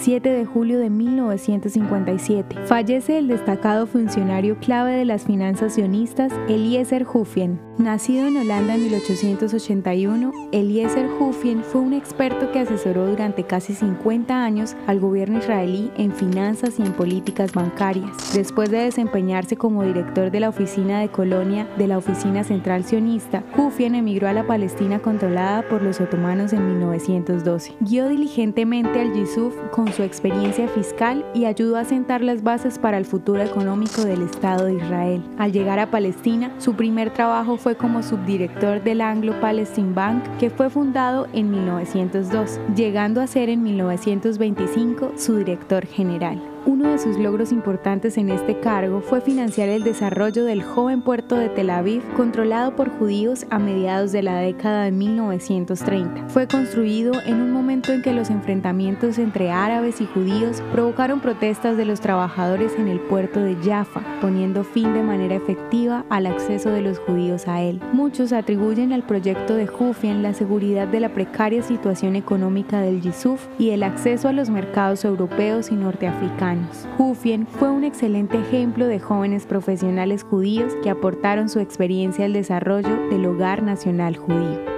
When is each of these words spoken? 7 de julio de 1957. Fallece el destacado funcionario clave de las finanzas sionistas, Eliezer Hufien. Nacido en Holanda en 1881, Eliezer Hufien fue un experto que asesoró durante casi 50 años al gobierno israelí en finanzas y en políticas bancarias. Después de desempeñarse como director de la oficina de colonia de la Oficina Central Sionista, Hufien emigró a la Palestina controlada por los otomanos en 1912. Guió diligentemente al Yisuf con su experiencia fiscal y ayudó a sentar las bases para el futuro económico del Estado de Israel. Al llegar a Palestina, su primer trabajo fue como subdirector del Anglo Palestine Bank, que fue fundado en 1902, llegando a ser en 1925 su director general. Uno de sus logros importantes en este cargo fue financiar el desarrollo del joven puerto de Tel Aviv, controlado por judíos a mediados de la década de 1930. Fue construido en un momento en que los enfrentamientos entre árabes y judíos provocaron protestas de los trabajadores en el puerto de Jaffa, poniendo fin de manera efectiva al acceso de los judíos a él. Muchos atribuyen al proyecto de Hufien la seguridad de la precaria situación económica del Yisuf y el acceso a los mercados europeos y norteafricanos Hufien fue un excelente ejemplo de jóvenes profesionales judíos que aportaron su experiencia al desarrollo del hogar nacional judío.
7 0.00 0.30
de 0.30 0.44
julio 0.44 0.78
de 0.78 0.90
1957. 0.90 2.56
Fallece 2.66 3.18
el 3.18 3.28
destacado 3.28 3.86
funcionario 3.86 4.58
clave 4.58 4.92
de 4.92 5.04
las 5.04 5.24
finanzas 5.24 5.74
sionistas, 5.74 6.32
Eliezer 6.48 7.06
Hufien. 7.12 7.60
Nacido 7.78 8.26
en 8.26 8.36
Holanda 8.36 8.74
en 8.74 8.82
1881, 8.82 10.32
Eliezer 10.50 11.08
Hufien 11.20 11.62
fue 11.62 11.80
un 11.80 11.92
experto 11.92 12.50
que 12.50 12.58
asesoró 12.58 13.06
durante 13.06 13.44
casi 13.44 13.72
50 13.72 14.44
años 14.44 14.74
al 14.86 14.98
gobierno 14.98 15.38
israelí 15.38 15.90
en 15.96 16.12
finanzas 16.12 16.78
y 16.78 16.82
en 16.82 16.92
políticas 16.92 17.52
bancarias. 17.52 18.10
Después 18.34 18.70
de 18.70 18.78
desempeñarse 18.78 19.56
como 19.56 19.84
director 19.84 20.30
de 20.30 20.40
la 20.40 20.48
oficina 20.48 21.00
de 21.00 21.08
colonia 21.08 21.68
de 21.76 21.86
la 21.86 21.98
Oficina 21.98 22.42
Central 22.42 22.84
Sionista, 22.84 23.44
Hufien 23.56 23.94
emigró 23.94 24.28
a 24.28 24.32
la 24.32 24.46
Palestina 24.46 24.98
controlada 24.98 25.62
por 25.68 25.82
los 25.82 26.00
otomanos 26.00 26.52
en 26.52 26.66
1912. 26.66 27.74
Guió 27.80 28.08
diligentemente 28.08 29.00
al 29.00 29.12
Yisuf 29.12 29.54
con 29.70 29.87
su 29.92 30.02
experiencia 30.02 30.68
fiscal 30.68 31.24
y 31.34 31.44
ayudó 31.44 31.76
a 31.76 31.84
sentar 31.84 32.22
las 32.22 32.42
bases 32.42 32.78
para 32.78 32.98
el 32.98 33.04
futuro 33.04 33.42
económico 33.42 34.04
del 34.04 34.22
Estado 34.22 34.66
de 34.66 34.74
Israel. 34.74 35.22
Al 35.38 35.52
llegar 35.52 35.78
a 35.78 35.90
Palestina, 35.90 36.52
su 36.58 36.74
primer 36.74 37.12
trabajo 37.12 37.56
fue 37.56 37.76
como 37.76 38.02
subdirector 38.02 38.82
del 38.82 39.00
Anglo 39.00 39.40
Palestine 39.40 39.94
Bank, 39.94 40.22
que 40.38 40.50
fue 40.50 40.70
fundado 40.70 41.26
en 41.32 41.50
1902, 41.50 42.60
llegando 42.74 43.20
a 43.20 43.26
ser 43.26 43.48
en 43.48 43.62
1925 43.62 45.12
su 45.16 45.36
director 45.36 45.86
general. 45.86 46.40
Uno 46.68 46.90
de 46.90 46.98
sus 46.98 47.16
logros 47.16 47.50
importantes 47.50 48.18
en 48.18 48.28
este 48.28 48.60
cargo 48.60 49.00
fue 49.00 49.22
financiar 49.22 49.70
el 49.70 49.84
desarrollo 49.84 50.44
del 50.44 50.62
joven 50.62 51.00
puerto 51.00 51.34
de 51.34 51.48
Tel 51.48 51.70
Aviv, 51.70 52.02
controlado 52.14 52.76
por 52.76 52.90
judíos 52.90 53.46
a 53.48 53.58
mediados 53.58 54.12
de 54.12 54.22
la 54.22 54.38
década 54.40 54.84
de 54.84 54.90
1930. 54.90 56.28
Fue 56.28 56.46
construido 56.46 57.12
en 57.24 57.40
un 57.40 57.52
momento 57.52 57.92
en 57.92 58.02
que 58.02 58.12
los 58.12 58.28
enfrentamientos 58.28 59.18
entre 59.18 59.50
árabes 59.50 59.77
y 59.78 60.06
judíos 60.06 60.60
provocaron 60.72 61.20
protestas 61.20 61.76
de 61.76 61.84
los 61.84 62.00
trabajadores 62.00 62.74
en 62.78 62.88
el 62.88 62.98
puerto 62.98 63.40
de 63.40 63.56
Jaffa, 63.62 64.02
poniendo 64.20 64.64
fin 64.64 64.92
de 64.92 65.02
manera 65.02 65.36
efectiva 65.36 66.04
al 66.10 66.26
acceso 66.26 66.70
de 66.70 66.82
los 66.82 66.98
judíos 66.98 67.46
a 67.46 67.62
él. 67.62 67.80
Muchos 67.92 68.32
atribuyen 68.32 68.92
al 68.92 69.04
proyecto 69.04 69.54
de 69.54 69.68
Hufien 69.68 70.22
la 70.22 70.34
seguridad 70.34 70.88
de 70.88 71.00
la 71.00 71.10
precaria 71.10 71.62
situación 71.62 72.16
económica 72.16 72.80
del 72.80 73.00
Yisuf 73.00 73.46
y 73.58 73.70
el 73.70 73.84
acceso 73.84 74.28
a 74.28 74.32
los 74.32 74.50
mercados 74.50 75.04
europeos 75.04 75.70
y 75.70 75.76
norteafricanos 75.76 76.88
Hufien 76.98 77.46
fue 77.46 77.70
un 77.70 77.84
excelente 77.84 78.38
ejemplo 78.38 78.86
de 78.86 78.98
jóvenes 78.98 79.46
profesionales 79.46 80.24
judíos 80.24 80.74
que 80.82 80.90
aportaron 80.90 81.48
su 81.48 81.60
experiencia 81.60 82.24
al 82.24 82.32
desarrollo 82.32 83.08
del 83.10 83.26
hogar 83.26 83.62
nacional 83.62 84.16
judío. 84.16 84.77